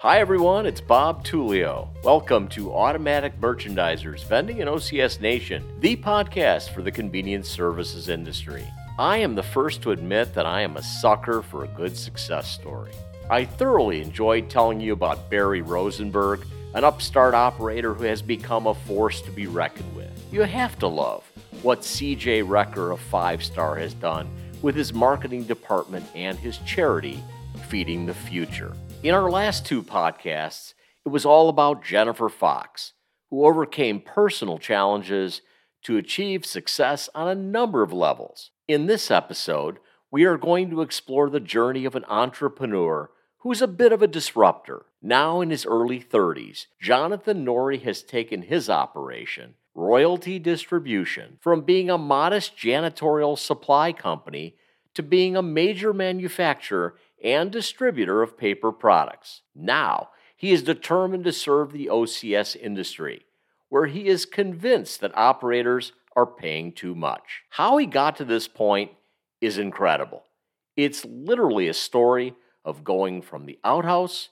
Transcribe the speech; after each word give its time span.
Hi, 0.00 0.20
everyone, 0.20 0.64
it's 0.64 0.80
Bob 0.80 1.24
Tullio. 1.24 1.88
Welcome 2.04 2.46
to 2.50 2.72
Automatic 2.72 3.40
Merchandisers 3.40 4.22
Vending 4.22 4.58
in 4.58 4.68
OCS 4.68 5.20
Nation, 5.20 5.64
the 5.80 5.96
podcast 5.96 6.68
for 6.68 6.82
the 6.82 6.92
convenience 6.92 7.48
services 7.48 8.08
industry. 8.08 8.64
I 8.96 9.16
am 9.16 9.34
the 9.34 9.42
first 9.42 9.82
to 9.82 9.90
admit 9.90 10.34
that 10.34 10.46
I 10.46 10.60
am 10.60 10.76
a 10.76 10.84
sucker 10.84 11.42
for 11.42 11.64
a 11.64 11.74
good 11.76 11.96
success 11.96 12.48
story. 12.48 12.92
I 13.28 13.44
thoroughly 13.44 14.00
enjoyed 14.00 14.48
telling 14.48 14.80
you 14.80 14.92
about 14.92 15.28
Barry 15.30 15.62
Rosenberg, 15.62 16.46
an 16.74 16.84
upstart 16.84 17.34
operator 17.34 17.92
who 17.92 18.04
has 18.04 18.22
become 18.22 18.68
a 18.68 18.74
force 18.74 19.20
to 19.22 19.32
be 19.32 19.48
reckoned 19.48 19.96
with. 19.96 20.12
You 20.30 20.42
have 20.42 20.78
to 20.78 20.86
love 20.86 21.28
what 21.62 21.80
CJ 21.80 22.46
Recker 22.46 22.92
of 22.92 23.00
Five 23.00 23.42
Star 23.42 23.74
has 23.74 23.94
done 23.94 24.30
with 24.62 24.76
his 24.76 24.94
marketing 24.94 25.42
department 25.42 26.06
and 26.14 26.38
his 26.38 26.58
charity, 26.58 27.20
Feeding 27.68 28.06
the 28.06 28.14
Future. 28.14 28.76
In 29.04 29.14
our 29.14 29.30
last 29.30 29.64
two 29.64 29.84
podcasts, 29.84 30.74
it 31.06 31.10
was 31.10 31.24
all 31.24 31.48
about 31.48 31.84
Jennifer 31.84 32.28
Fox, 32.28 32.94
who 33.30 33.46
overcame 33.46 34.00
personal 34.00 34.58
challenges 34.58 35.40
to 35.84 35.96
achieve 35.96 36.44
success 36.44 37.08
on 37.14 37.28
a 37.28 37.34
number 37.36 37.82
of 37.82 37.92
levels. 37.92 38.50
In 38.66 38.86
this 38.86 39.08
episode, 39.08 39.78
we 40.10 40.24
are 40.24 40.36
going 40.36 40.68
to 40.70 40.82
explore 40.82 41.30
the 41.30 41.38
journey 41.38 41.84
of 41.84 41.94
an 41.94 42.04
entrepreneur 42.08 43.10
who's 43.38 43.62
a 43.62 43.68
bit 43.68 43.92
of 43.92 44.02
a 44.02 44.08
disruptor. 44.08 44.86
Now 45.00 45.40
in 45.40 45.50
his 45.50 45.64
early 45.64 46.00
30s, 46.00 46.66
Jonathan 46.80 47.46
Noori 47.46 47.80
has 47.82 48.02
taken 48.02 48.42
his 48.42 48.68
operation, 48.68 49.54
Royalty 49.76 50.40
Distribution, 50.40 51.38
from 51.40 51.60
being 51.60 51.88
a 51.88 51.96
modest 51.96 52.56
janitorial 52.56 53.38
supply 53.38 53.92
company 53.92 54.56
to 54.94 55.04
being 55.04 55.36
a 55.36 55.42
major 55.42 55.92
manufacturer 55.92 56.96
and 57.22 57.50
distributor 57.50 58.22
of 58.22 58.38
paper 58.38 58.72
products. 58.72 59.42
Now, 59.54 60.10
he 60.36 60.52
is 60.52 60.62
determined 60.62 61.24
to 61.24 61.32
serve 61.32 61.72
the 61.72 61.86
OCS 61.86 62.54
industry, 62.56 63.26
where 63.68 63.86
he 63.86 64.06
is 64.06 64.24
convinced 64.24 65.00
that 65.00 65.16
operators 65.16 65.92
are 66.14 66.26
paying 66.26 66.72
too 66.72 66.94
much. 66.94 67.42
How 67.50 67.76
he 67.76 67.86
got 67.86 68.16
to 68.16 68.24
this 68.24 68.48
point 68.48 68.92
is 69.40 69.58
incredible. 69.58 70.24
It's 70.76 71.04
literally 71.04 71.68
a 71.68 71.74
story 71.74 72.34
of 72.64 72.84
going 72.84 73.22
from 73.22 73.46
the 73.46 73.58
outhouse 73.64 74.28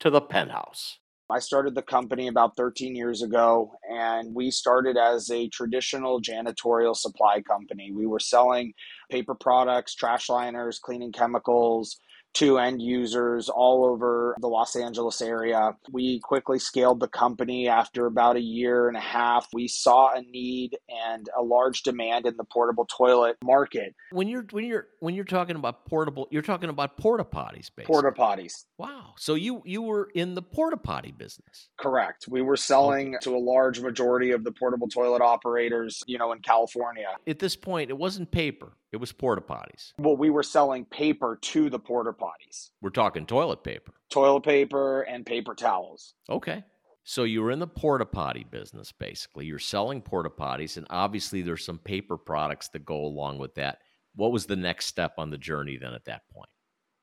to 0.00 0.10
the 0.10 0.20
penthouse. 0.20 0.98
I 1.30 1.38
started 1.38 1.74
the 1.74 1.82
company 1.82 2.26
about 2.26 2.56
13 2.56 2.96
years 2.96 3.22
ago, 3.22 3.72
and 3.88 4.34
we 4.34 4.50
started 4.50 4.96
as 4.96 5.30
a 5.30 5.48
traditional 5.48 6.20
janitorial 6.20 6.96
supply 6.96 7.40
company. 7.42 7.92
We 7.92 8.06
were 8.06 8.18
selling 8.18 8.72
paper 9.10 9.36
products, 9.36 9.94
trash 9.94 10.28
liners, 10.28 10.80
cleaning 10.80 11.12
chemicals, 11.12 12.00
to 12.34 12.58
end 12.58 12.80
users 12.80 13.48
all 13.48 13.84
over 13.84 14.36
the 14.40 14.48
Los 14.48 14.76
Angeles 14.76 15.20
area. 15.20 15.76
We 15.92 16.20
quickly 16.20 16.58
scaled 16.58 17.00
the 17.00 17.08
company 17.08 17.68
after 17.68 18.06
about 18.06 18.36
a 18.36 18.40
year 18.40 18.88
and 18.88 18.96
a 18.96 19.00
half. 19.00 19.48
We 19.52 19.68
saw 19.68 20.14
a 20.14 20.22
need 20.22 20.78
and 20.88 21.28
a 21.38 21.42
large 21.42 21.82
demand 21.82 22.26
in 22.26 22.36
the 22.36 22.44
portable 22.44 22.86
toilet 22.86 23.36
market. 23.42 23.94
When 24.12 24.28
you're 24.28 24.46
when 24.50 24.64
you're 24.64 24.86
when 25.00 25.14
you're 25.14 25.24
talking 25.24 25.56
about 25.56 25.86
portable, 25.86 26.28
you're 26.30 26.42
talking 26.42 26.70
about 26.70 26.96
porta 26.96 27.24
potties, 27.24 27.70
basically. 27.74 27.86
Porta 27.86 28.12
potties. 28.12 28.64
Wow. 28.78 29.14
So 29.18 29.34
you 29.34 29.62
you 29.64 29.82
were 29.82 30.08
in 30.14 30.34
the 30.34 30.42
porta 30.42 30.76
potty 30.76 31.12
business. 31.12 31.68
Correct. 31.78 32.26
We 32.28 32.42
were 32.42 32.56
selling 32.56 33.16
okay. 33.16 33.24
to 33.24 33.36
a 33.36 33.38
large 33.38 33.80
majority 33.80 34.30
of 34.30 34.44
the 34.44 34.52
portable 34.52 34.88
toilet 34.88 35.22
operators, 35.22 36.02
you 36.06 36.18
know, 36.18 36.32
in 36.32 36.40
California. 36.40 37.08
At 37.26 37.38
this 37.38 37.56
point, 37.56 37.90
it 37.90 37.98
wasn't 37.98 38.30
paper. 38.30 38.72
It 38.92 38.96
was 38.96 39.12
porta 39.12 39.40
potties. 39.40 39.92
Well, 39.98 40.16
we 40.16 40.30
were 40.30 40.42
selling 40.42 40.84
paper 40.84 41.38
to 41.42 41.70
the 41.70 41.78
porta 41.78 42.12
potties. 42.20 42.70
We're 42.82 42.90
talking 42.90 43.26
toilet 43.26 43.64
paper. 43.64 43.92
Toilet 44.10 44.42
paper 44.42 45.02
and 45.02 45.24
paper 45.24 45.54
towels. 45.54 46.14
Okay. 46.28 46.64
So 47.04 47.24
you 47.24 47.42
were 47.42 47.50
in 47.50 47.58
the 47.58 47.66
porta 47.66 48.06
potty 48.06 48.44
business, 48.48 48.92
basically. 48.92 49.46
You're 49.46 49.58
selling 49.58 50.02
porta 50.02 50.30
potties, 50.30 50.76
and 50.76 50.86
obviously 50.90 51.42
there's 51.42 51.64
some 51.64 51.78
paper 51.78 52.16
products 52.16 52.68
that 52.68 52.84
go 52.84 53.04
along 53.04 53.38
with 53.38 53.54
that. 53.54 53.78
What 54.14 54.32
was 54.32 54.46
the 54.46 54.56
next 54.56 54.86
step 54.86 55.14
on 55.18 55.30
the 55.30 55.38
journey 55.38 55.78
then 55.80 55.94
at 55.94 56.04
that 56.04 56.22
point? 56.32 56.50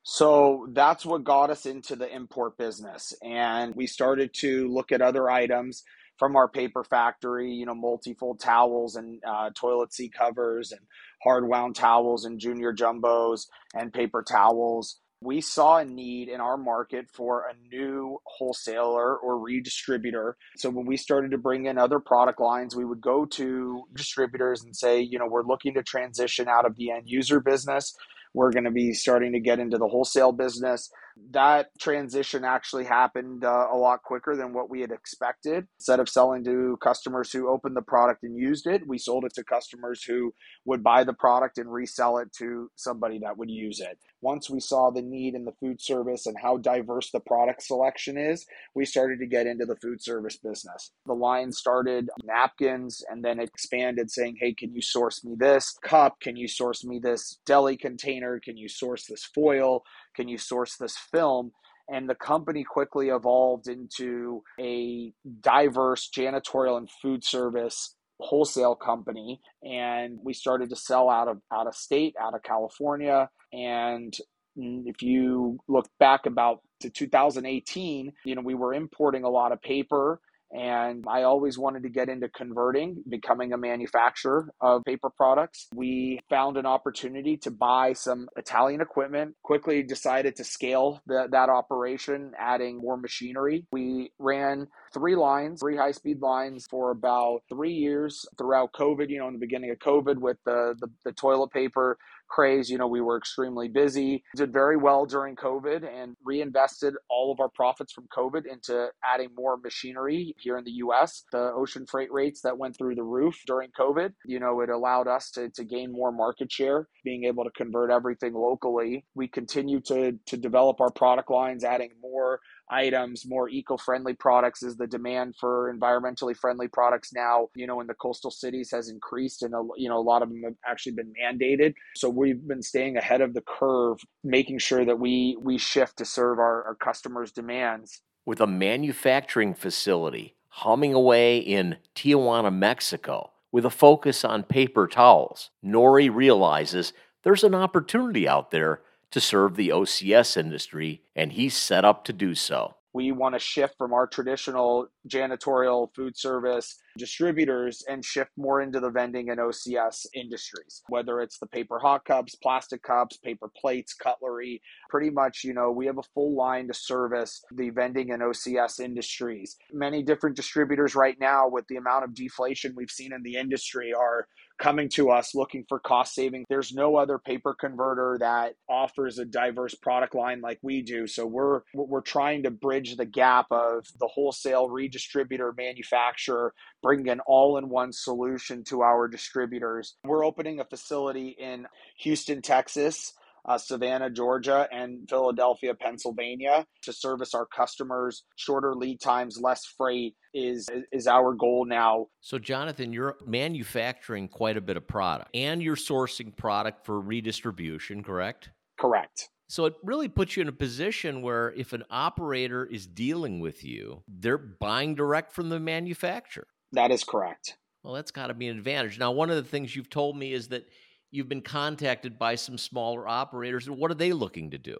So 0.03 0.67
that's 0.71 1.05
what 1.05 1.25
got 1.25 1.49
us 1.49 1.65
into 1.65 1.97
the 1.97 2.13
import 2.13 2.57
business. 2.57 3.13
And 3.21 3.75
we 3.75 3.87
started 3.87 4.33
to 4.35 4.69
look 4.69 4.93
at 4.93 5.01
other 5.01 5.29
items 5.29 5.83
from 6.17 6.35
our 6.35 6.47
paper 6.47 6.83
factory, 6.83 7.51
you 7.51 7.65
know, 7.65 7.75
multi-fold 7.75 8.39
towels 8.39 8.95
and 8.95 9.21
uh, 9.27 9.49
toilet 9.53 9.93
seat 9.93 10.13
covers 10.13 10.71
and 10.71 10.81
hard 11.23 11.47
wound 11.47 11.75
towels 11.75 12.25
and 12.25 12.39
junior 12.39 12.73
jumbos 12.73 13.47
and 13.73 13.93
paper 13.93 14.23
towels. 14.23 14.99
We 15.21 15.41
saw 15.41 15.77
a 15.77 15.85
need 15.85 16.29
in 16.29 16.39
our 16.39 16.57
market 16.57 17.07
for 17.11 17.45
a 17.49 17.75
new 17.75 18.19
wholesaler 18.25 19.17
or 19.17 19.43
redistributor. 19.43 20.33
So 20.57 20.69
when 20.69 20.85
we 20.85 20.95
started 20.95 21.31
to 21.31 21.37
bring 21.39 21.65
in 21.65 21.77
other 21.77 21.99
product 21.99 22.39
lines, 22.39 22.75
we 22.75 22.85
would 22.85 23.01
go 23.01 23.25
to 23.25 23.83
distributors 23.95 24.63
and 24.63 24.75
say, 24.75 25.01
you 25.01 25.17
know, 25.17 25.27
we're 25.27 25.45
looking 25.45 25.73
to 25.73 25.83
transition 25.83 26.47
out 26.47 26.65
of 26.65 26.75
the 26.75 26.91
end 26.91 27.03
user 27.07 27.39
business 27.39 27.95
we're 28.37 28.51
going 28.51 28.65
to 28.65 28.71
be 28.71 28.93
starting 28.93 29.33
to 29.33 29.39
get 29.39 29.59
into 29.59 29.77
the 29.77 29.87
wholesale 29.87 30.31
business. 30.31 30.91
That 31.31 31.67
transition 31.79 32.43
actually 32.45 32.85
happened 32.85 33.43
uh, 33.43 33.67
a 33.71 33.77
lot 33.77 34.03
quicker 34.03 34.35
than 34.35 34.53
what 34.53 34.69
we 34.69 34.81
had 34.81 34.91
expected. 34.91 35.67
Instead 35.79 35.99
of 35.99 36.09
selling 36.09 36.43
to 36.45 36.77
customers 36.81 37.31
who 37.31 37.49
opened 37.49 37.75
the 37.75 37.81
product 37.81 38.23
and 38.23 38.37
used 38.37 38.67
it, 38.67 38.87
we 38.87 38.97
sold 38.97 39.25
it 39.25 39.33
to 39.35 39.43
customers 39.43 40.03
who 40.03 40.33
would 40.65 40.83
buy 40.83 41.03
the 41.03 41.13
product 41.13 41.57
and 41.57 41.71
resell 41.71 42.17
it 42.17 42.31
to 42.39 42.69
somebody 42.75 43.19
that 43.19 43.37
would 43.37 43.49
use 43.49 43.79
it. 43.79 43.97
Once 44.21 44.49
we 44.49 44.59
saw 44.59 44.89
the 44.89 45.01
need 45.01 45.35
in 45.35 45.45
the 45.45 45.53
food 45.59 45.81
service 45.81 46.25
and 46.25 46.37
how 46.41 46.57
diverse 46.57 47.11
the 47.11 47.19
product 47.19 47.61
selection 47.61 48.17
is, 48.17 48.45
we 48.73 48.85
started 48.85 49.19
to 49.19 49.27
get 49.27 49.45
into 49.45 49.65
the 49.65 49.75
food 49.75 50.01
service 50.01 50.37
business. 50.37 50.91
The 51.05 51.13
line 51.13 51.51
started 51.51 52.09
napkins 52.23 53.03
and 53.09 53.23
then 53.23 53.39
expanded 53.39 54.09
saying, 54.09 54.37
hey, 54.39 54.53
can 54.53 54.73
you 54.73 54.81
source 54.81 55.23
me 55.23 55.35
this 55.37 55.77
cup? 55.83 56.19
Can 56.19 56.35
you 56.35 56.47
source 56.47 56.83
me 56.83 56.99
this 56.99 57.39
deli 57.45 57.77
container? 57.77 57.97
container? 57.97 58.39
Can 58.39 58.57
you 58.57 58.67
source 58.67 59.05
this 59.05 59.23
foil? 59.23 59.83
Can 60.17 60.27
you 60.27 60.39
source 60.39 60.77
this 60.77 60.97
film? 60.97 61.53
And 61.89 62.09
the 62.09 62.15
company 62.15 62.65
quickly 62.65 63.09
evolved 63.09 63.69
into 63.69 64.43
a 64.59 65.13
diverse 65.41 66.09
janitorial 66.15 66.77
and 66.77 66.89
food 67.01 67.23
service 67.23 67.95
wholesale 68.19 68.75
company 68.75 69.39
and 69.63 70.19
we 70.23 70.33
started 70.33 70.69
to 70.69 70.75
sell 70.75 71.09
out 71.09 71.27
of 71.27 71.39
out 71.53 71.67
of 71.67 71.75
state 71.75 72.15
out 72.19 72.33
of 72.33 72.41
california 72.41 73.29
and 73.53 74.17
if 74.57 75.03
you 75.03 75.59
look 75.67 75.87
back 75.99 76.25
about 76.25 76.61
to 76.79 76.89
2018 76.89 78.11
you 78.25 78.35
know 78.35 78.41
we 78.41 78.55
were 78.55 78.73
importing 78.73 79.23
a 79.23 79.29
lot 79.29 79.51
of 79.51 79.61
paper 79.61 80.19
and 80.51 81.03
I 81.07 81.23
always 81.23 81.57
wanted 81.57 81.83
to 81.83 81.89
get 81.89 82.09
into 82.09 82.29
converting, 82.29 83.03
becoming 83.09 83.53
a 83.53 83.57
manufacturer 83.57 84.49
of 84.61 84.83
paper 84.85 85.09
products. 85.09 85.67
We 85.75 86.19
found 86.29 86.57
an 86.57 86.65
opportunity 86.65 87.37
to 87.37 87.51
buy 87.51 87.93
some 87.93 88.29
Italian 88.37 88.81
equipment, 88.81 89.35
quickly 89.43 89.83
decided 89.83 90.35
to 90.37 90.43
scale 90.43 91.01
the, 91.05 91.27
that 91.31 91.49
operation, 91.49 92.31
adding 92.37 92.77
more 92.77 92.97
machinery. 92.97 93.65
We 93.71 94.11
ran 94.19 94.67
three 94.93 95.15
lines, 95.15 95.59
three 95.59 95.77
high 95.77 95.91
speed 95.91 96.21
lines 96.21 96.65
for 96.69 96.91
about 96.91 97.41
three 97.49 97.73
years 97.73 98.25
throughout 98.37 98.73
COVID, 98.73 99.09
you 99.09 99.19
know, 99.19 99.27
in 99.27 99.33
the 99.33 99.39
beginning 99.39 99.71
of 99.71 99.79
COVID 99.79 100.17
with 100.17 100.37
the, 100.45 100.75
the, 100.79 100.87
the 101.05 101.11
toilet 101.11 101.51
paper 101.51 101.97
craze. 102.27 102.69
You 102.69 102.77
know, 102.77 102.87
we 102.87 103.01
were 103.01 103.17
extremely 103.17 103.67
busy, 103.67 104.23
did 104.35 104.53
very 104.53 104.77
well 104.77 105.05
during 105.05 105.35
COVID, 105.35 105.87
and 105.87 106.15
reinvested 106.23 106.93
all 107.09 107.31
of 107.31 107.39
our 107.39 107.49
profits 107.49 107.93
from 107.93 108.07
COVID 108.15 108.43
into 108.51 108.89
adding 109.03 109.29
more 109.35 109.57
machinery 109.57 110.35
here 110.39 110.57
in 110.57 110.65
the 110.65 110.71
US. 110.71 111.23
The 111.31 111.51
ocean 111.53 111.85
freight 111.89 112.11
rates 112.11 112.41
that 112.41 112.57
went 112.57 112.77
through 112.77 112.95
the 112.95 113.03
roof 113.03 113.35
during 113.45 113.69
COVID, 113.77 114.13
you 114.25 114.39
know, 114.39 114.61
it 114.61 114.69
allowed 114.69 115.07
us 115.07 115.31
to, 115.31 115.49
to 115.49 115.63
gain 115.63 115.91
more 115.91 116.11
market 116.11 116.51
share, 116.51 116.87
being 117.03 117.23
able 117.23 117.43
to 117.43 117.51
convert 117.51 117.91
everything 117.91 118.33
locally. 118.33 119.05
We 119.15 119.27
continue 119.27 119.81
to, 119.81 120.13
to 120.25 120.37
develop 120.37 120.81
our 120.81 120.91
product 120.91 121.31
lines, 121.31 121.63
adding 121.63 121.91
more 122.01 122.39
items, 122.69 123.25
more 123.27 123.49
eco-friendly 123.49 124.13
products 124.13 124.63
as 124.63 124.75
the 124.77 124.87
demand 124.87 125.35
for 125.39 125.73
environmentally 125.73 126.35
friendly 126.35 126.67
products 126.67 127.13
now, 127.13 127.47
you 127.55 127.67
know, 127.67 127.79
in 127.81 127.87
the 127.87 127.93
coastal 127.93 128.31
cities 128.31 128.69
has 128.71 128.89
increased 128.89 129.43
and, 129.43 129.53
a, 129.53 129.61
you 129.77 129.89
know, 129.89 129.97
a 129.97 130.01
lot 130.01 130.21
of 130.21 130.29
them 130.29 130.41
have 130.43 130.55
actually 130.65 130.93
been 130.93 131.13
mandated. 131.21 131.73
So 131.95 132.09
we've 132.09 132.47
been 132.47 132.61
staying 132.61 132.97
ahead 132.97 133.21
of 133.21 133.33
the 133.33 133.41
curve, 133.41 133.99
making 134.23 134.59
sure 134.59 134.85
that 134.85 134.99
we, 134.99 135.37
we 135.41 135.57
shift 135.57 135.97
to 135.97 136.05
serve 136.05 136.39
our, 136.39 136.63
our 136.65 136.75
customers' 136.75 137.31
demands. 137.31 138.01
With 138.25 138.41
a 138.41 138.47
manufacturing 138.47 139.53
facility 139.53 140.35
humming 140.49 140.93
away 140.93 141.37
in 141.37 141.77
Tijuana, 141.95 142.53
Mexico, 142.53 143.31
with 143.51 143.65
a 143.65 143.69
focus 143.69 144.25
on 144.25 144.43
paper 144.43 144.87
towels, 144.87 145.51
Noori 145.63 146.13
realizes 146.13 146.93
there's 147.23 147.43
an 147.43 147.55
opportunity 147.55 148.27
out 148.27 148.51
there 148.51 148.81
to 149.11 149.21
serve 149.21 149.55
the 149.55 149.69
OCS 149.69 150.37
industry, 150.37 151.01
and 151.15 151.33
he's 151.33 151.55
set 151.55 151.85
up 151.85 152.03
to 152.05 152.13
do 152.13 152.35
so. 152.35 152.75
we 152.93 153.11
want 153.11 153.35
to 153.35 153.39
shift 153.39 153.75
from 153.77 153.93
our 153.93 154.07
traditional 154.07 154.87
janitorial 155.07 155.87
food 155.95 156.17
service 156.17 156.79
distributors 156.97 157.83
and 157.87 158.03
shift 158.03 158.31
more 158.37 158.59
into 158.59 158.79
the 158.79 158.89
vending 158.89 159.29
and 159.29 159.39
OCS 159.39 160.07
industries, 160.15 160.81
whether 160.89 161.21
it's 161.21 161.37
the 161.37 161.45
paper 161.45 161.77
hot 161.77 162.03
cups, 162.05 162.33
plastic 162.35 162.81
cups, 162.81 163.17
paper 163.17 163.51
plates, 163.55 163.93
cutlery. 163.93 164.59
Pretty 164.89 165.11
much, 165.11 165.43
you 165.43 165.53
know, 165.53 165.69
we 165.71 165.85
have 165.85 165.99
a 165.99 166.09
full 166.15 166.35
line 166.35 166.67
to 166.67 166.73
service 166.73 167.43
the 167.51 167.69
vending 167.69 168.11
and 168.11 168.23
OCS 168.23 168.79
industries. 168.79 169.57
Many 169.71 170.01
different 170.01 170.35
distributors 170.35 170.95
right 170.95 171.17
now, 171.19 171.47
with 171.47 171.67
the 171.67 171.75
amount 171.75 172.03
of 172.03 172.15
deflation 172.15 172.73
we've 172.75 172.89
seen 172.89 173.13
in 173.13 173.21
the 173.21 173.35
industry, 173.35 173.93
are 173.93 174.27
coming 174.59 174.89
to 174.89 175.11
us 175.11 175.35
looking 175.35 175.65
for 175.67 175.79
cost 175.79 176.13
saving. 176.13 176.45
There's 176.49 176.73
no 176.73 176.95
other 176.95 177.17
paper 177.17 177.53
converter 177.53 178.17
that 178.19 178.55
offers 178.69 179.19
a 179.19 179.25
diverse 179.25 179.75
product 179.75 180.15
line 180.15 180.41
like 180.41 180.59
we 180.61 180.81
do. 180.81 181.07
So 181.07 181.25
we're 181.25 181.61
we're 181.73 182.01
trying 182.01 182.43
to 182.43 182.51
bridge 182.51 182.95
the 182.95 183.05
gap 183.05 183.47
of 183.51 183.85
the 183.99 184.07
wholesale 184.07 184.69
redistributor 184.69 185.55
manufacturer 185.55 186.53
bringing 186.81 187.09
an 187.09 187.21
all-in-one 187.27 187.91
solution 187.91 188.63
to 188.65 188.81
our 188.81 189.07
distributors. 189.07 189.95
We're 190.03 190.25
opening 190.25 190.59
a 190.59 190.65
facility 190.65 191.35
in 191.39 191.67
Houston, 191.99 192.41
Texas 192.41 193.13
uh, 193.47 193.57
Savannah, 193.57 194.09
Georgia, 194.09 194.67
and 194.71 195.07
Philadelphia, 195.09 195.73
Pennsylvania 195.73 196.65
to 196.83 196.93
service 196.93 197.33
our 197.33 197.45
customers. 197.45 198.23
Shorter 198.35 198.75
lead 198.75 198.99
times, 198.99 199.39
less 199.41 199.65
freight 199.65 200.15
is 200.33 200.67
is 200.91 201.07
our 201.07 201.33
goal 201.33 201.65
now. 201.65 202.07
So, 202.21 202.37
Jonathan, 202.39 202.93
you're 202.93 203.15
manufacturing 203.25 204.27
quite 204.27 204.57
a 204.57 204.61
bit 204.61 204.77
of 204.77 204.87
product, 204.87 205.29
and 205.33 205.61
you're 205.61 205.75
sourcing 205.75 206.35
product 206.35 206.85
for 206.85 206.99
redistribution, 206.99 208.03
correct? 208.03 208.49
Correct. 208.79 209.29
So 209.49 209.65
it 209.65 209.75
really 209.81 210.09
puts 210.09 210.35
you 210.35 210.41
in 210.41 210.49
a 210.49 210.53
position 210.53 211.21
where 211.21 211.53
if 211.53 211.71
an 211.71 211.85
operator 211.89 212.65
is 212.65 212.85
dealing 212.85 213.39
with 213.39 213.63
you, 213.63 214.03
they're 214.07 214.37
buying 214.37 214.93
direct 214.93 215.31
from 215.31 215.47
the 215.47 215.59
manufacturer. 215.59 216.47
That 216.73 216.91
is 216.91 217.05
correct. 217.05 217.55
Well, 217.81 217.93
that's 217.93 218.11
got 218.11 218.27
to 218.27 218.33
be 218.33 218.49
an 218.49 218.57
advantage. 218.57 218.99
Now, 218.99 219.11
one 219.11 219.29
of 219.29 219.37
the 219.37 219.49
things 219.49 219.73
you've 219.73 219.89
told 219.89 220.17
me 220.17 220.33
is 220.33 220.49
that 220.49 220.67
you've 221.11 221.29
been 221.29 221.41
contacted 221.41 222.17
by 222.17 222.35
some 222.35 222.57
smaller 222.57 223.07
operators. 223.07 223.67
And 223.67 223.77
what 223.77 223.91
are 223.91 223.95
they 223.95 224.13
looking 224.13 224.51
to 224.51 224.57
do? 224.57 224.77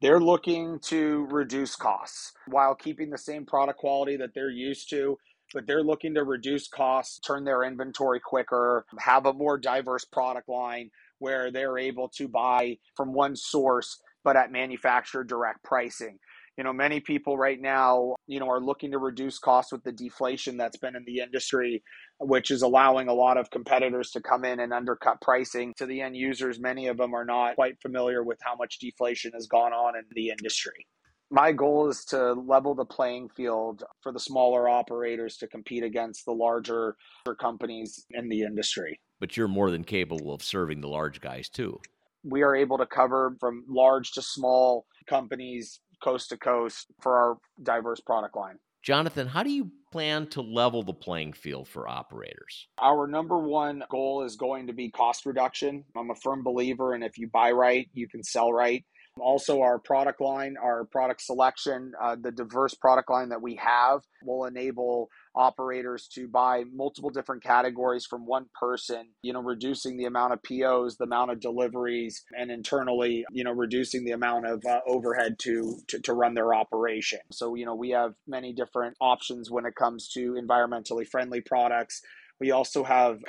They're 0.00 0.20
looking 0.20 0.80
to 0.86 1.26
reduce 1.30 1.76
costs 1.76 2.32
while 2.48 2.74
keeping 2.74 3.10
the 3.10 3.18
same 3.18 3.46
product 3.46 3.78
quality 3.78 4.16
that 4.16 4.30
they're 4.34 4.50
used 4.50 4.90
to, 4.90 5.16
but 5.54 5.66
they're 5.66 5.84
looking 5.84 6.14
to 6.14 6.24
reduce 6.24 6.66
costs, 6.66 7.20
turn 7.20 7.44
their 7.44 7.62
inventory 7.62 8.18
quicker, 8.18 8.84
have 8.98 9.26
a 9.26 9.32
more 9.32 9.58
diverse 9.58 10.04
product 10.04 10.48
line 10.48 10.90
where 11.20 11.52
they're 11.52 11.78
able 11.78 12.08
to 12.08 12.26
buy 12.26 12.76
from 12.96 13.12
one 13.12 13.36
source 13.36 14.00
but 14.24 14.36
at 14.36 14.52
manufacturer 14.52 15.24
direct 15.24 15.62
pricing 15.62 16.18
you 16.58 16.64
know 16.64 16.72
many 16.72 17.00
people 17.00 17.36
right 17.36 17.60
now 17.60 18.14
you 18.26 18.38
know 18.38 18.48
are 18.48 18.60
looking 18.60 18.90
to 18.90 18.98
reduce 18.98 19.38
costs 19.38 19.72
with 19.72 19.82
the 19.84 19.92
deflation 19.92 20.56
that's 20.56 20.76
been 20.76 20.96
in 20.96 21.04
the 21.06 21.20
industry 21.20 21.82
which 22.18 22.50
is 22.50 22.62
allowing 22.62 23.08
a 23.08 23.12
lot 23.12 23.36
of 23.36 23.50
competitors 23.50 24.10
to 24.12 24.20
come 24.20 24.44
in 24.44 24.60
and 24.60 24.72
undercut 24.72 25.20
pricing. 25.20 25.72
To 25.78 25.86
the 25.86 26.00
end 26.00 26.16
users 26.16 26.60
many 26.60 26.86
of 26.86 26.96
them 26.96 27.14
are 27.14 27.24
not 27.24 27.56
quite 27.56 27.80
familiar 27.80 28.22
with 28.22 28.38
how 28.42 28.54
much 28.56 28.78
deflation 28.78 29.32
has 29.34 29.46
gone 29.46 29.72
on 29.72 29.96
in 29.96 30.04
the 30.14 30.30
industry. 30.30 30.86
My 31.30 31.50
goal 31.50 31.88
is 31.88 32.04
to 32.06 32.32
level 32.32 32.74
the 32.74 32.84
playing 32.84 33.30
field 33.30 33.84
for 34.02 34.12
the 34.12 34.20
smaller 34.20 34.68
operators 34.68 35.38
to 35.38 35.46
compete 35.46 35.82
against 35.82 36.26
the 36.26 36.32
larger 36.32 36.96
companies 37.40 38.04
in 38.10 38.28
the 38.28 38.42
industry. 38.42 39.00
But 39.18 39.36
you're 39.36 39.48
more 39.48 39.70
than 39.70 39.82
capable 39.82 40.34
of 40.34 40.42
serving 40.42 40.82
the 40.82 40.88
large 40.88 41.20
guys 41.20 41.48
too. 41.48 41.80
We 42.22 42.42
are 42.42 42.54
able 42.54 42.78
to 42.78 42.86
cover 42.86 43.34
from 43.40 43.64
large 43.66 44.12
to 44.12 44.22
small 44.22 44.84
companies 45.08 45.80
coast 46.02 46.30
to 46.30 46.36
coast 46.36 46.86
for 47.00 47.16
our 47.16 47.38
diverse 47.62 48.00
product 48.00 48.36
line. 48.36 48.58
Jonathan, 48.82 49.28
how 49.28 49.44
do 49.44 49.50
you 49.50 49.70
plan 49.92 50.26
to 50.26 50.42
level 50.42 50.82
the 50.82 50.92
playing 50.92 51.32
field 51.32 51.68
for 51.68 51.86
operators? 51.86 52.66
Our 52.80 53.06
number 53.06 53.38
one 53.38 53.84
goal 53.88 54.24
is 54.24 54.34
going 54.34 54.66
to 54.66 54.72
be 54.72 54.90
cost 54.90 55.24
reduction. 55.24 55.84
I'm 55.96 56.10
a 56.10 56.16
firm 56.16 56.42
believer 56.42 56.94
in 56.94 57.04
if 57.04 57.16
you 57.16 57.28
buy 57.28 57.52
right, 57.52 57.88
you 57.92 58.08
can 58.08 58.24
sell 58.24 58.52
right. 58.52 58.84
Also, 59.20 59.60
our 59.60 59.78
product 59.78 60.20
line, 60.20 60.56
our 60.62 60.84
product 60.84 61.20
selection, 61.20 61.92
uh, 62.00 62.16
the 62.20 62.32
diverse 62.32 62.74
product 62.74 63.10
line 63.10 63.28
that 63.28 63.42
we 63.42 63.56
have 63.56 64.00
will 64.24 64.46
enable 64.46 65.08
operators 65.34 66.08
to 66.08 66.28
buy 66.28 66.64
multiple 66.72 67.10
different 67.10 67.42
categories 67.42 68.06
from 68.06 68.26
one 68.26 68.46
person, 68.58 69.08
you 69.22 69.32
know, 69.32 69.42
reducing 69.42 69.98
the 69.98 70.04
amount 70.06 70.32
of 70.32 70.42
POs, 70.42 70.96
the 70.96 71.04
amount 71.04 71.30
of 71.30 71.40
deliveries, 71.40 72.24
and 72.38 72.50
internally, 72.50 73.24
you 73.30 73.44
know, 73.44 73.52
reducing 73.52 74.04
the 74.04 74.12
amount 74.12 74.46
of 74.46 74.62
uh, 74.66 74.80
overhead 74.86 75.38
to, 75.40 75.76
to, 75.88 76.00
to 76.00 76.14
run 76.14 76.34
their 76.34 76.54
operation. 76.54 77.20
So, 77.30 77.54
you 77.54 77.66
know, 77.66 77.74
we 77.74 77.90
have 77.90 78.14
many 78.26 78.54
different 78.54 78.96
options 79.00 79.50
when 79.50 79.66
it 79.66 79.74
comes 79.74 80.08
to 80.14 80.34
environmentally 80.42 81.06
friendly 81.06 81.42
products. 81.42 82.00
We 82.40 82.50
also 82.50 82.82
have 82.82 83.20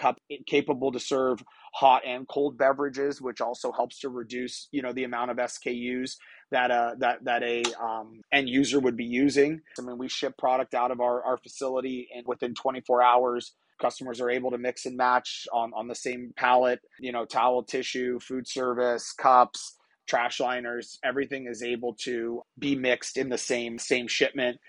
capable 0.47 0.91
to 0.91 0.99
serve 0.99 1.43
hot 1.73 2.03
and 2.05 2.27
cold 2.27 2.57
beverages, 2.57 3.21
which 3.21 3.41
also 3.41 3.71
helps 3.71 3.99
to 3.99 4.09
reduce, 4.09 4.67
you 4.71 4.81
know, 4.81 4.93
the 4.93 5.03
amount 5.03 5.31
of 5.31 5.37
SKUs 5.37 6.17
that 6.51 6.71
uh, 6.71 6.91
that 6.99 7.23
that 7.25 7.43
a 7.43 7.63
um, 7.81 8.21
end 8.31 8.47
user 8.47 8.79
would 8.79 8.95
be 8.95 9.05
using. 9.05 9.59
I 9.77 9.81
mean, 9.81 9.97
we 9.97 10.07
ship 10.07 10.37
product 10.37 10.73
out 10.75 10.91
of 10.91 11.01
our, 11.01 11.23
our 11.23 11.37
facility, 11.37 12.07
and 12.15 12.25
within 12.27 12.53
24 12.53 13.01
hours, 13.01 13.53
customers 13.81 14.21
are 14.21 14.29
able 14.29 14.51
to 14.51 14.57
mix 14.57 14.85
and 14.85 14.95
match 14.95 15.47
on 15.51 15.73
on 15.73 15.87
the 15.87 15.95
same 15.95 16.31
pallet. 16.37 16.79
You 16.99 17.11
know, 17.11 17.25
towel, 17.25 17.63
tissue, 17.63 18.19
food 18.19 18.47
service, 18.47 19.11
cups, 19.11 19.75
trash 20.07 20.39
liners. 20.39 20.99
Everything 21.03 21.47
is 21.47 21.63
able 21.63 21.95
to 22.03 22.43
be 22.59 22.75
mixed 22.75 23.17
in 23.17 23.29
the 23.29 23.37
same 23.37 23.79
same 23.79 24.07
shipment. 24.07 24.59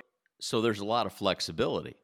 So 0.40 0.60
there's 0.60 0.80
a 0.80 0.84
lot 0.84 1.06
of 1.06 1.12
flexibility 1.12 1.96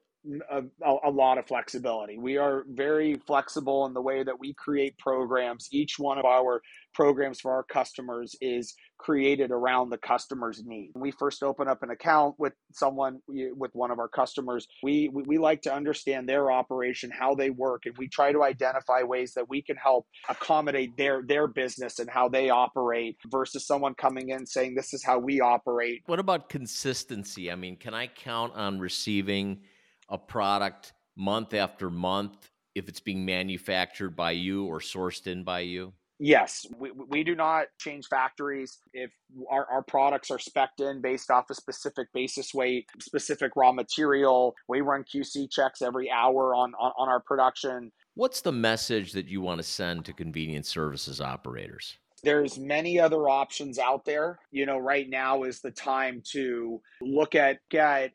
a, 0.50 0.62
a, 0.82 1.10
lot 1.10 1.38
of 1.38 1.46
flexibility. 1.46 2.18
We 2.18 2.36
are 2.36 2.64
very 2.68 3.14
flexible 3.26 3.86
in 3.86 3.94
the 3.94 4.02
way 4.02 4.22
that 4.22 4.38
we 4.38 4.54
create 4.54 4.98
programs. 4.98 5.68
Each 5.72 5.98
one 5.98 6.18
of 6.18 6.24
our 6.24 6.60
programs 6.92 7.40
for 7.40 7.52
our 7.52 7.62
customers 7.62 8.34
is 8.40 8.74
created 8.98 9.50
around 9.50 9.88
the 9.88 9.96
customer's 9.96 10.62
need. 10.64 10.90
When 10.92 11.02
we 11.02 11.10
first 11.12 11.42
open 11.42 11.68
up 11.68 11.82
an 11.82 11.90
account 11.90 12.34
with 12.38 12.52
someone, 12.72 13.20
with 13.28 13.70
one 13.72 13.90
of 13.90 13.98
our 13.98 14.08
customers, 14.08 14.66
we, 14.82 15.08
we, 15.08 15.22
we 15.22 15.38
like 15.38 15.62
to 15.62 15.74
understand 15.74 16.28
their 16.28 16.50
operation, 16.50 17.10
how 17.10 17.34
they 17.34 17.48
work, 17.48 17.86
and 17.86 17.96
we 17.96 18.08
try 18.08 18.32
to 18.32 18.42
identify 18.42 19.02
ways 19.02 19.32
that 19.34 19.48
we 19.48 19.62
can 19.62 19.76
help 19.76 20.06
accommodate 20.28 20.96
their, 20.98 21.22
their 21.22 21.46
business 21.46 21.98
and 21.98 22.10
how 22.10 22.28
they 22.28 22.50
operate 22.50 23.16
versus 23.28 23.66
someone 23.66 23.94
coming 23.94 24.30
in 24.30 24.44
saying, 24.44 24.74
This 24.74 24.92
is 24.92 25.02
how 25.02 25.18
we 25.18 25.40
operate. 25.40 26.02
What 26.06 26.18
about 26.18 26.50
consistency? 26.50 27.50
I 27.50 27.54
mean, 27.54 27.76
can 27.76 27.94
I 27.94 28.06
count 28.06 28.54
on 28.54 28.78
receiving? 28.80 29.60
A 30.10 30.18
product 30.18 30.92
month 31.16 31.54
after 31.54 31.90
month 31.90 32.50
if 32.74 32.88
it's 32.88 33.00
being 33.00 33.24
manufactured 33.24 34.10
by 34.10 34.32
you 34.32 34.66
or 34.66 34.80
sourced 34.80 35.26
in 35.26 35.44
by 35.44 35.60
you? 35.60 35.92
Yes, 36.22 36.66
we, 36.78 36.90
we 36.90 37.24
do 37.24 37.34
not 37.34 37.68
change 37.78 38.06
factories. 38.08 38.78
If 38.92 39.10
our, 39.50 39.64
our 39.66 39.82
products 39.82 40.30
are 40.30 40.36
specced 40.36 40.80
in 40.80 41.00
based 41.00 41.30
off 41.30 41.48
a 41.48 41.54
specific 41.54 42.08
basis 42.12 42.52
weight, 42.52 42.86
specific 43.00 43.52
raw 43.56 43.72
material, 43.72 44.54
we 44.68 44.82
run 44.82 45.02
QC 45.02 45.50
checks 45.50 45.80
every 45.80 46.10
hour 46.10 46.54
on, 46.54 46.74
on, 46.78 46.92
on 46.98 47.08
our 47.08 47.20
production. 47.20 47.90
What's 48.16 48.42
the 48.42 48.52
message 48.52 49.12
that 49.12 49.28
you 49.28 49.40
want 49.40 49.60
to 49.60 49.62
send 49.62 50.04
to 50.04 50.12
convenience 50.12 50.68
services 50.68 51.20
operators? 51.22 51.96
there's 52.22 52.58
many 52.58 53.00
other 53.00 53.28
options 53.28 53.78
out 53.78 54.04
there 54.04 54.38
you 54.50 54.66
know 54.66 54.78
right 54.78 55.08
now 55.08 55.42
is 55.42 55.60
the 55.60 55.70
time 55.70 56.22
to 56.32 56.80
look 57.00 57.34
at 57.34 57.58
get 57.70 58.12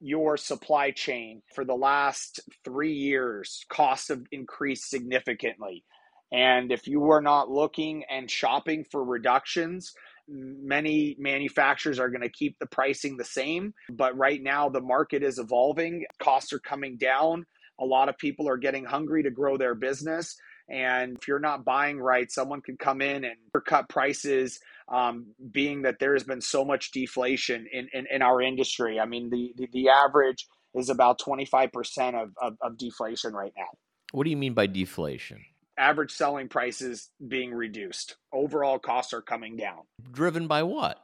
your 0.00 0.36
supply 0.36 0.90
chain 0.90 1.42
for 1.54 1.64
the 1.64 1.74
last 1.74 2.40
three 2.64 2.94
years, 2.94 3.64
costs 3.68 4.08
have 4.08 4.22
increased 4.30 4.88
significantly. 4.88 5.84
And 6.32 6.70
if 6.70 6.86
you 6.86 7.10
are 7.10 7.22
not 7.22 7.50
looking 7.50 8.04
and 8.10 8.30
shopping 8.30 8.84
for 8.90 9.02
reductions, 9.02 9.92
many 10.28 11.16
manufacturers 11.18 11.98
are 11.98 12.10
going 12.10 12.22
to 12.22 12.28
keep 12.28 12.58
the 12.58 12.66
pricing 12.66 13.16
the 13.16 13.24
same. 13.24 13.72
But 13.90 14.16
right 14.16 14.42
now, 14.42 14.68
the 14.68 14.80
market 14.80 15.22
is 15.22 15.38
evolving, 15.38 16.04
costs 16.20 16.52
are 16.52 16.58
coming 16.58 16.96
down. 16.96 17.46
A 17.80 17.84
lot 17.84 18.08
of 18.08 18.18
people 18.18 18.48
are 18.48 18.56
getting 18.56 18.84
hungry 18.84 19.22
to 19.22 19.30
grow 19.30 19.56
their 19.56 19.74
business. 19.74 20.36
And 20.68 21.16
if 21.16 21.26
you're 21.26 21.38
not 21.38 21.64
buying 21.64 21.98
right, 21.98 22.30
someone 22.30 22.60
could 22.60 22.78
come 22.78 23.00
in 23.00 23.24
and 23.24 23.36
cut 23.64 23.88
prices 23.88 24.60
um, 24.92 25.26
being 25.50 25.82
that 25.82 25.98
there 25.98 26.14
has 26.14 26.24
been 26.24 26.40
so 26.40 26.64
much 26.64 26.92
deflation 26.92 27.66
in, 27.72 27.88
in, 27.92 28.06
in 28.10 28.22
our 28.22 28.40
industry. 28.40 28.98
I 28.98 29.06
mean, 29.06 29.30
the, 29.30 29.52
the, 29.56 29.68
the 29.72 29.88
average 29.90 30.46
is 30.74 30.88
about 30.88 31.20
25% 31.20 32.14
of, 32.14 32.30
of, 32.40 32.56
of 32.60 32.78
deflation 32.78 33.32
right 33.32 33.52
now. 33.56 33.68
What 34.12 34.24
do 34.24 34.30
you 34.30 34.36
mean 34.36 34.54
by 34.54 34.66
deflation? 34.66 35.44
Average 35.78 36.10
selling 36.10 36.48
prices 36.48 37.10
being 37.26 37.52
reduced. 37.52 38.16
Overall 38.32 38.78
costs 38.78 39.12
are 39.12 39.22
coming 39.22 39.56
down. 39.56 39.82
Driven 40.10 40.48
by 40.48 40.62
what? 40.62 40.98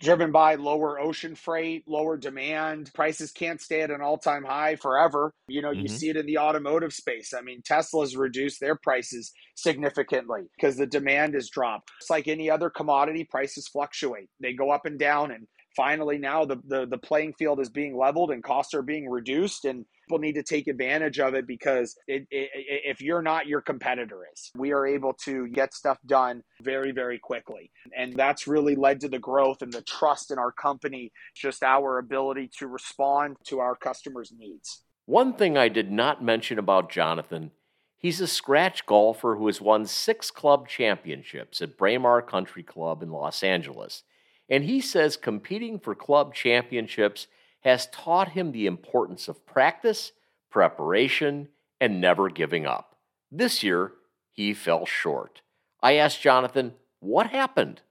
Driven 0.00 0.30
by 0.30 0.54
lower 0.54 1.00
ocean 1.00 1.34
freight, 1.34 1.84
lower 1.86 2.16
demand. 2.16 2.90
Prices 2.94 3.32
can't 3.32 3.60
stay 3.60 3.80
at 3.80 3.90
an 3.90 4.00
all 4.00 4.18
time 4.18 4.44
high 4.44 4.76
forever. 4.76 5.32
You 5.48 5.62
know, 5.62 5.70
mm-hmm. 5.70 5.80
you 5.80 5.88
see 5.88 6.08
it 6.08 6.16
in 6.16 6.26
the 6.26 6.38
automotive 6.38 6.92
space. 6.92 7.32
I 7.36 7.42
mean, 7.42 7.62
Tesla's 7.64 8.16
reduced 8.16 8.60
their 8.60 8.76
prices 8.76 9.32
significantly 9.54 10.42
because 10.56 10.76
the 10.76 10.86
demand 10.86 11.34
has 11.34 11.48
dropped. 11.48 11.90
It's 12.00 12.10
like 12.10 12.28
any 12.28 12.50
other 12.50 12.70
commodity, 12.70 13.24
prices 13.24 13.68
fluctuate, 13.68 14.28
they 14.40 14.52
go 14.52 14.70
up 14.70 14.86
and 14.86 14.98
down. 14.98 15.30
And 15.30 15.46
finally 15.78 16.18
now 16.18 16.44
the, 16.44 16.56
the, 16.66 16.86
the 16.86 16.98
playing 16.98 17.32
field 17.34 17.60
is 17.60 17.70
being 17.70 17.96
leveled 17.96 18.32
and 18.32 18.42
costs 18.42 18.74
are 18.74 18.82
being 18.82 19.08
reduced 19.08 19.64
and 19.64 19.84
people 20.04 20.18
need 20.18 20.34
to 20.34 20.42
take 20.42 20.66
advantage 20.66 21.20
of 21.20 21.34
it 21.34 21.46
because 21.46 21.96
it, 22.08 22.26
it, 22.32 22.50
if 22.52 23.00
you're 23.00 23.22
not, 23.22 23.46
your 23.46 23.60
competitor 23.60 24.26
is. 24.32 24.50
We 24.56 24.72
are 24.72 24.84
able 24.84 25.12
to 25.24 25.46
get 25.46 25.72
stuff 25.72 25.96
done 26.04 26.42
very, 26.62 26.90
very 26.90 27.20
quickly. 27.20 27.70
And 27.96 28.16
that's 28.16 28.48
really 28.48 28.74
led 28.74 28.98
to 29.02 29.08
the 29.08 29.20
growth 29.20 29.62
and 29.62 29.72
the 29.72 29.82
trust 29.82 30.32
in 30.32 30.38
our 30.38 30.50
company, 30.50 31.12
just 31.36 31.62
our 31.62 31.98
ability 31.98 32.50
to 32.58 32.66
respond 32.66 33.36
to 33.44 33.60
our 33.60 33.76
customers' 33.76 34.32
needs. 34.36 34.82
One 35.06 35.34
thing 35.34 35.56
I 35.56 35.68
did 35.68 35.92
not 35.92 36.24
mention 36.24 36.58
about 36.58 36.90
Jonathan 36.90 37.52
He's 38.00 38.20
a 38.20 38.28
scratch 38.28 38.86
golfer 38.86 39.34
who 39.34 39.46
has 39.48 39.60
won 39.60 39.84
six 39.84 40.30
club 40.30 40.68
championships 40.68 41.60
at 41.60 41.76
Braemar 41.76 42.22
Country 42.22 42.62
Club 42.62 43.02
in 43.02 43.10
Los 43.10 43.42
Angeles. 43.42 44.04
And 44.48 44.64
he 44.64 44.80
says 44.80 45.16
competing 45.16 45.78
for 45.78 45.94
club 45.94 46.34
championships 46.34 47.26
has 47.60 47.88
taught 47.88 48.30
him 48.30 48.52
the 48.52 48.66
importance 48.66 49.28
of 49.28 49.44
practice, 49.44 50.12
preparation, 50.50 51.48
and 51.80 52.00
never 52.00 52.28
giving 52.28 52.66
up. 52.66 52.96
This 53.30 53.62
year, 53.62 53.92
he 54.32 54.54
fell 54.54 54.86
short. 54.86 55.42
I 55.82 55.94
asked 55.94 56.20
Jonathan, 56.20 56.74
what 57.00 57.28
happened? 57.28 57.82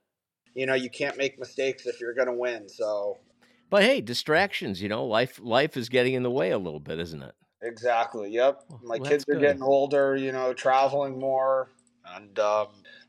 You 0.54 0.66
know, 0.66 0.74
you 0.74 0.90
can't 0.90 1.16
make 1.16 1.38
mistakes 1.38 1.86
if 1.86 2.00
you're 2.00 2.14
going 2.14 2.26
to 2.26 2.34
win. 2.34 2.68
So, 2.68 3.18
but 3.70 3.82
hey, 3.82 4.00
distractions, 4.00 4.82
you 4.82 4.88
know, 4.88 5.04
life 5.04 5.38
life 5.42 5.76
is 5.76 5.88
getting 5.88 6.14
in 6.14 6.22
the 6.22 6.30
way 6.30 6.50
a 6.50 6.58
little 6.58 6.80
bit, 6.80 6.98
isn't 6.98 7.22
it? 7.22 7.34
Exactly. 7.62 8.30
Yep. 8.30 8.64
My 8.82 8.96
well, 8.98 9.10
kids 9.10 9.24
are 9.28 9.34
good. 9.34 9.40
getting 9.40 9.62
older, 9.62 10.16
you 10.16 10.32
know, 10.32 10.52
traveling 10.52 11.18
more, 11.18 11.70
and 12.14 12.38
um, 12.38 12.68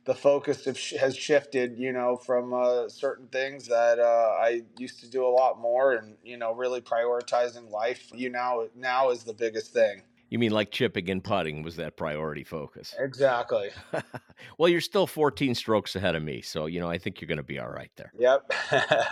the 0.09 0.15
focus 0.15 0.65
has 0.99 1.15
shifted, 1.15 1.77
you 1.77 1.93
know, 1.93 2.15
from 2.15 2.51
uh, 2.51 2.89
certain 2.89 3.27
things 3.27 3.67
that 3.67 3.99
uh, 3.99 4.35
I 4.41 4.63
used 4.79 4.99
to 5.01 5.07
do 5.07 5.23
a 5.23 5.29
lot 5.29 5.59
more, 5.59 5.93
and 5.93 6.17
you 6.23 6.35
know, 6.35 6.51
really 6.51 6.81
prioritizing 6.81 7.69
life. 7.69 8.09
You 8.11 8.31
know, 8.31 8.69
now 8.75 9.11
is 9.11 9.23
the 9.23 9.35
biggest 9.35 9.71
thing. 9.71 10.01
You 10.31 10.39
mean 10.39 10.49
like 10.49 10.71
chipping 10.71 11.11
and 11.11 11.23
putting 11.23 11.61
was 11.61 11.75
that 11.75 11.95
priority 11.95 12.43
focus? 12.43 12.95
Exactly. 12.97 13.69
well, 14.57 14.67
you're 14.67 14.81
still 14.81 15.05
14 15.05 15.53
strokes 15.53 15.95
ahead 15.95 16.15
of 16.15 16.23
me, 16.23 16.41
so 16.41 16.65
you 16.65 16.79
know 16.79 16.89
I 16.89 16.97
think 16.97 17.21
you're 17.21 17.27
going 17.27 17.37
to 17.37 17.43
be 17.43 17.59
all 17.59 17.69
right 17.69 17.91
there. 17.95 18.11
Yep, 18.17 18.51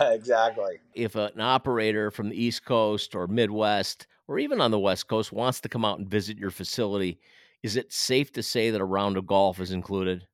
exactly. 0.00 0.78
If 0.94 1.14
an 1.14 1.40
operator 1.40 2.10
from 2.10 2.28
the 2.28 2.42
East 2.42 2.64
Coast 2.64 3.14
or 3.14 3.28
Midwest 3.28 4.08
or 4.26 4.40
even 4.40 4.60
on 4.60 4.72
the 4.72 4.80
West 4.80 5.06
Coast 5.06 5.32
wants 5.32 5.60
to 5.60 5.68
come 5.68 5.84
out 5.84 6.00
and 6.00 6.08
visit 6.08 6.38
your 6.38 6.50
facility, 6.50 7.20
is 7.62 7.76
it 7.76 7.92
safe 7.92 8.32
to 8.32 8.42
say 8.42 8.70
that 8.70 8.80
a 8.80 8.84
round 8.84 9.16
of 9.16 9.28
golf 9.28 9.60
is 9.60 9.70
included? 9.70 10.26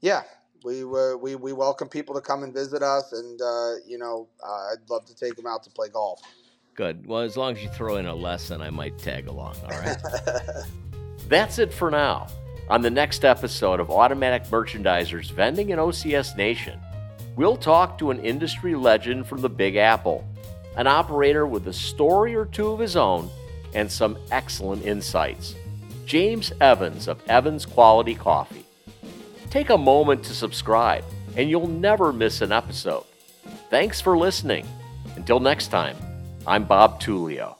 Yeah, 0.00 0.22
we 0.64 0.82
uh, 0.82 1.16
we 1.16 1.34
we 1.34 1.52
welcome 1.52 1.88
people 1.88 2.14
to 2.14 2.20
come 2.20 2.42
and 2.42 2.52
visit 2.52 2.82
us, 2.82 3.12
and 3.12 3.40
uh, 3.40 3.72
you 3.86 3.98
know 3.98 4.28
uh, 4.44 4.72
I'd 4.72 4.88
love 4.88 5.04
to 5.06 5.14
take 5.14 5.36
them 5.36 5.46
out 5.46 5.62
to 5.64 5.70
play 5.70 5.88
golf. 5.88 6.20
Good. 6.74 7.06
Well, 7.06 7.22
as 7.22 7.36
long 7.36 7.56
as 7.56 7.62
you 7.62 7.70
throw 7.70 7.96
in 7.96 8.06
a 8.06 8.14
lesson, 8.14 8.60
I 8.60 8.70
might 8.70 8.98
tag 8.98 9.28
along. 9.28 9.56
All 9.64 9.70
right. 9.70 9.96
That's 11.28 11.58
it 11.58 11.72
for 11.72 11.90
now. 11.90 12.26
On 12.68 12.82
the 12.82 12.90
next 12.90 13.24
episode 13.24 13.80
of 13.80 13.90
Automatic 13.90 14.44
Merchandisers 14.50 15.30
Vending 15.30 15.70
in 15.70 15.78
OCS 15.78 16.36
Nation, 16.36 16.78
we'll 17.36 17.56
talk 17.56 17.96
to 17.98 18.10
an 18.10 18.20
industry 18.20 18.74
legend 18.74 19.26
from 19.26 19.40
the 19.40 19.48
Big 19.48 19.76
Apple 19.76 20.26
an 20.76 20.86
operator 20.86 21.46
with 21.46 21.66
a 21.68 21.72
story 21.72 22.34
or 22.34 22.44
two 22.44 22.68
of 22.68 22.78
his 22.78 22.96
own 22.96 23.30
and 23.74 23.90
some 23.90 24.16
excellent 24.30 24.84
insights. 24.84 25.54
James 26.04 26.52
Evans 26.60 27.08
of 27.08 27.20
Evans 27.28 27.64
Quality 27.64 28.14
Coffee. 28.14 28.65
Take 29.50 29.70
a 29.70 29.78
moment 29.78 30.24
to 30.24 30.34
subscribe, 30.34 31.04
and 31.36 31.48
you'll 31.48 31.68
never 31.68 32.12
miss 32.12 32.40
an 32.40 32.52
episode. 32.52 33.04
Thanks 33.70 34.00
for 34.00 34.16
listening. 34.16 34.66
Until 35.16 35.40
next 35.40 35.68
time, 35.68 35.96
I'm 36.46 36.64
Bob 36.64 37.00
Tullio. 37.00 37.56